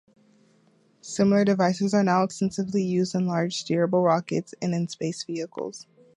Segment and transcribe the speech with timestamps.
[1.01, 5.85] Similar devices are now extensively used in large, steerable rockets and in space vehicles.